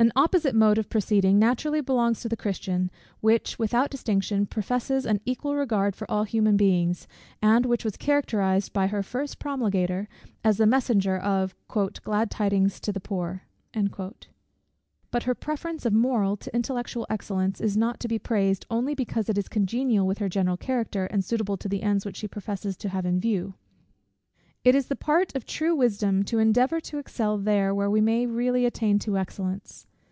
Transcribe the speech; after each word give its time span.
An 0.00 0.10
opposite 0.16 0.56
mode 0.56 0.78
of 0.78 0.88
proceeding 0.90 1.38
naturally 1.38 1.80
belongs 1.80 2.22
to 2.22 2.36
Christianity, 2.36 2.90
which 3.20 3.56
without 3.56 3.88
distinction 3.88 4.46
professes 4.46 5.06
an 5.06 5.20
equal 5.24 5.54
regard 5.54 5.94
for 5.94 6.10
all 6.10 6.24
human 6.24 6.56
beings, 6.56 7.06
and 7.40 7.64
which 7.64 7.84
was 7.84 7.96
characterized 7.96 8.72
by 8.72 8.88
her 8.88 9.04
first 9.04 9.38
Promulgator 9.38 10.08
as 10.42 10.56
the 10.56 10.66
messenger 10.66 11.16
of 11.16 11.54
"glad 11.68 12.32
tidings 12.32 12.80
to 12.80 12.90
the 12.90 12.98
poor." 12.98 13.44
But 15.12 15.22
her 15.22 15.36
preference 15.36 15.86
of 15.86 15.92
moral 15.92 16.36
to 16.38 16.52
intellectual 16.52 17.06
excellence 17.08 17.60
is 17.60 17.76
not 17.76 18.00
to 18.00 18.08
be 18.08 18.18
praised, 18.18 18.66
only 18.68 18.96
because 18.96 19.28
it 19.28 19.38
is 19.38 19.48
congenial 19.48 20.04
with 20.04 20.18
her 20.18 20.28
general 20.28 20.56
character, 20.56 21.06
and 21.06 21.24
suitable 21.24 21.56
to 21.58 21.68
the 21.68 21.84
ends 21.84 22.04
which 22.04 22.16
she 22.16 22.26
professes 22.26 22.76
to 22.78 22.88
have 22.88 23.06
in 23.06 23.20
view. 23.20 23.54
It 24.64 24.74
is 24.74 24.88
the 24.88 24.96
part 24.96 25.36
of 25.36 25.44
true 25.46 25.76
wisdom 25.76 26.24
to 26.24 26.40
endeavour 26.40 26.80
to 26.80 26.98
excel 26.98 27.38
there, 27.38 27.72
where 27.72 27.90
we 27.90 28.00
may 28.00 28.26
really 28.26 28.66
attain 28.66 28.98
to 29.00 29.16
excellence. 29.16 29.86